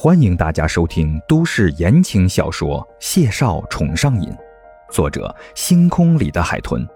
[0.00, 4.30] 欢迎大家收听都市言情小说《谢少宠上瘾》，
[4.92, 6.86] 作者：星空里的海豚，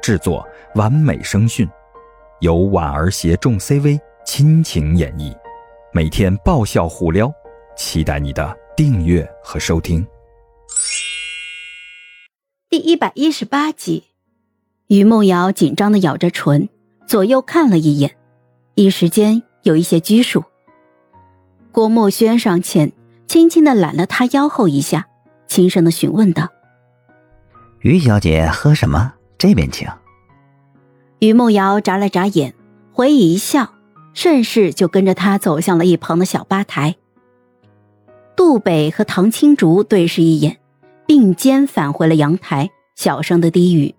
[0.00, 0.46] 制作：
[0.76, 1.68] 完美声讯，
[2.38, 5.36] 由婉儿携众 CV 亲情演绎，
[5.92, 7.28] 每天爆笑互撩，
[7.76, 10.06] 期待你的订阅和收听。
[12.70, 14.04] 第一百一十八集，
[14.86, 16.68] 于梦瑶紧张的咬着唇，
[17.04, 18.14] 左右看了一眼，
[18.76, 20.44] 一时间有一些拘束。
[21.74, 22.92] 郭墨轩上前，
[23.26, 25.08] 轻轻的揽了他腰后一下，
[25.48, 26.50] 轻声的询问道
[27.82, 29.14] ：“于小姐喝什么？
[29.36, 29.88] 这边请。”
[31.18, 32.54] 于梦瑶眨了眨眼，
[32.92, 33.74] 回以一笑，
[34.12, 36.94] 顺势就跟着他走向了一旁的小吧台。
[38.36, 40.58] 杜北和唐青竹对视一眼，
[41.08, 43.92] 并肩返回了阳台，小声的低语：“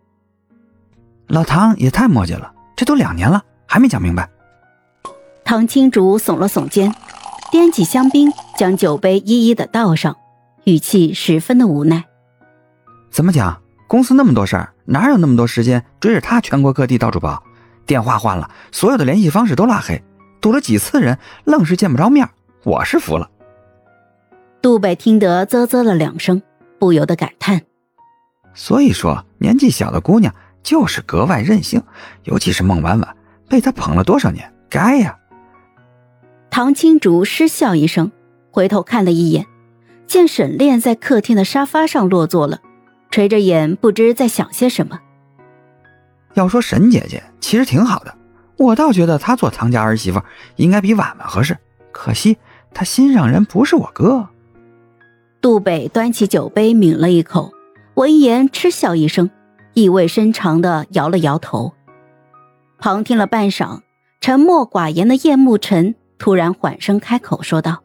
[1.27, 4.29] 老唐也太磨叽了，这都两年了，还没讲明白。”
[5.43, 6.95] 唐青竹耸了耸肩。
[7.55, 10.17] 掂起香槟，将酒杯一一的倒上，
[10.65, 12.03] 语气十分的无奈。
[13.09, 13.61] 怎么讲？
[13.87, 17.41] 公司那么多事儿，哪有那么多时间追着他全国各地到处跑？
[17.85, 20.03] 电话换了，所有的联系方式都拉黑，
[20.41, 22.27] 堵了几次人，愣是见不着面。
[22.65, 23.29] 我是服了。
[24.61, 26.41] 杜北听得啧啧了两声，
[26.77, 27.61] 不由得感叹：
[28.53, 31.81] 所以说，年纪小的姑娘就是格外任性，
[32.23, 33.15] 尤其是孟婉婉，
[33.47, 35.17] 被他捧了多少年，该呀。
[36.55, 38.13] 唐青竹失笑一声，
[38.49, 39.45] 回头看了一眼，
[40.07, 42.61] 见沈炼在客厅的沙发上落座了，
[43.11, 45.01] 垂着眼，不知在想些什么。
[46.35, 48.15] 要说沈姐姐其实挺好的，
[48.55, 50.21] 我倒觉得她做唐家儿媳妇
[50.55, 51.57] 应该比婉婉合适。
[51.91, 52.37] 可惜
[52.73, 54.29] 她心上人不是我哥。
[55.41, 57.51] 杜北端起酒杯抿了一口，
[57.95, 59.29] 闻言嗤笑一声，
[59.73, 61.73] 意味深长的摇了摇头。
[62.79, 63.81] 旁听了半晌，
[64.21, 65.95] 沉默寡言的叶慕辰。
[66.17, 67.83] 突然缓声开口说道：“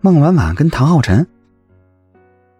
[0.00, 1.26] 孟婉婉跟唐浩辰，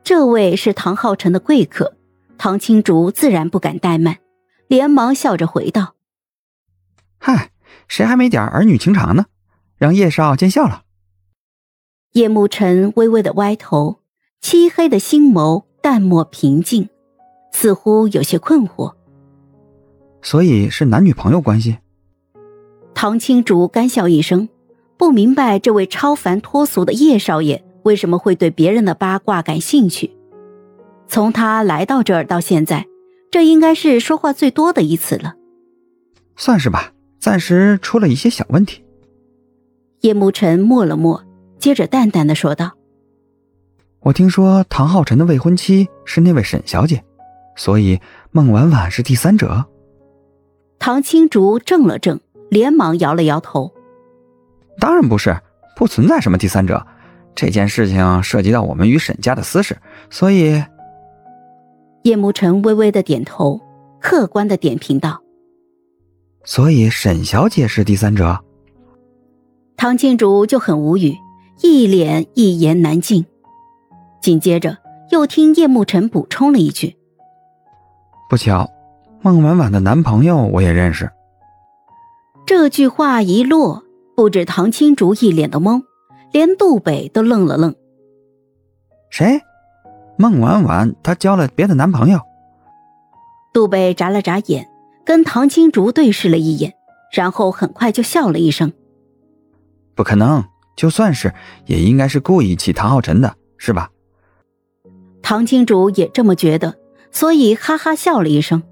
[0.03, 1.95] 这位是唐浩辰的贵客，
[2.37, 4.19] 唐青竹自然不敢怠慢，
[4.67, 5.95] 连忙笑着回道
[7.19, 7.51] ：‘嗨，
[7.89, 9.27] 谁还没点儿女情长呢？
[9.77, 10.83] 让叶少见笑了。’”
[12.13, 14.01] 叶慕辰微微的歪头，
[14.41, 16.89] 漆黑的星眸淡漠平静，
[17.53, 18.95] 似乎有些困惑。
[20.23, 21.79] 所以是男女朋友关系？
[22.95, 24.49] 唐青竹干笑一声。
[24.99, 30.17] 不明白这位超凡脱俗的叶少爷为什么会对别人的八卦感兴趣。
[31.09, 32.87] 从他来到这儿到现在，
[33.31, 35.35] 这应该是说话最多的一次了。
[36.37, 38.83] 算是吧，暂时出了一些小问题。
[40.01, 41.23] 叶慕辰默了默，
[41.59, 42.73] 接着淡淡的说道
[44.01, 47.05] ：“我听说唐浩辰的未婚妻是那位沈小姐，
[47.57, 49.65] 所以孟婉婉是第三者。”
[50.79, 52.21] 唐青竹怔了怔，
[52.51, 53.73] 连忙摇了摇头。
[54.79, 55.37] 当然不是，
[55.75, 56.87] 不存在什么第三者。
[57.35, 59.77] 这件事情涉及到我们与沈家的私事，
[60.09, 60.63] 所以。
[62.03, 63.61] 叶慕辰微微的点头，
[64.01, 65.21] 客观的点评道
[66.45, 68.43] ：“所以沈小姐是第三者。”
[69.77, 71.17] 唐静竹就很无语，
[71.63, 73.27] 一脸一言难尽。
[74.21, 74.79] 紧接着
[75.11, 76.97] 又听叶慕辰补充了一句
[78.31, 78.71] ：“不巧，
[79.21, 81.11] 孟婉婉的男朋友我也认识。”
[82.47, 83.83] 这句话一落。
[84.17, 85.83] 不止唐青竹一脸的懵，
[86.33, 87.75] 连杜北都愣了愣。
[89.11, 89.43] 谁？
[90.17, 92.19] 孟婉婉她交了别的男朋友？
[93.53, 94.67] 杜北眨了眨眼，
[95.05, 96.73] 跟唐青竹对视了一眼，
[97.13, 98.73] 然后很快就笑了一声
[99.95, 100.43] ：“不可能，
[100.77, 101.35] 就算是，
[101.67, 103.91] 也应该是故意气唐浩辰的，是吧？”
[105.21, 106.79] 唐青竹也这么觉得，
[107.11, 108.63] 所以哈哈笑了一声。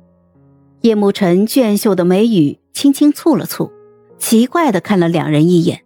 [0.80, 3.70] 叶慕辰娟秀的眉宇轻轻蹙了蹙。
[4.24, 5.82] 奇怪的看了两人一眼，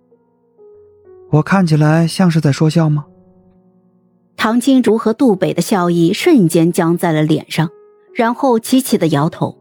[1.32, 3.04] 我看起来像是在说笑吗？
[4.36, 7.68] 唐青竹和杜北的笑意瞬间僵在了脸上，
[8.14, 9.58] 然后齐齐的摇头。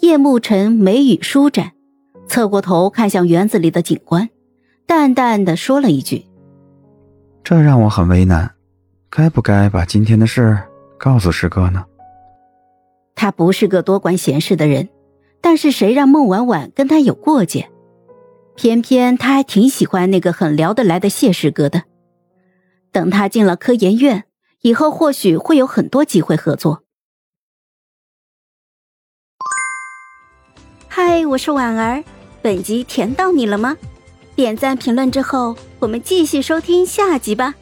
[0.00, 1.72] 叶慕辰眉宇舒展，
[2.26, 4.30] 侧过头看向园子里的景观，
[4.86, 6.24] 淡淡的说了一句
[7.44, 8.50] ：“这让我很为难，
[9.10, 10.58] 该不该把今天的事
[10.96, 11.84] 告诉师哥呢？”
[13.14, 14.88] 他不是个多管闲事的人。
[15.48, 17.70] 但是谁让孟婉婉跟他有过节？
[18.56, 21.84] 偏偏他还挺喜欢那个很聊得来的谢师哥的。
[22.90, 24.24] 等他进了科研院，
[24.62, 26.82] 以后或许会有很多机会合作。
[30.88, 32.02] 嗨，我是婉儿，
[32.42, 33.76] 本集甜到你了吗？
[34.34, 37.54] 点赞评论之后，我们继续收听下集吧。